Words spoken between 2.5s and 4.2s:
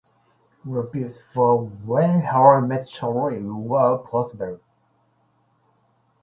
Met Sally..." were